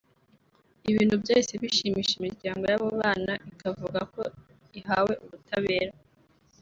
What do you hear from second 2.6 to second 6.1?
yabo bana ikavuga ko ihawe ubutabera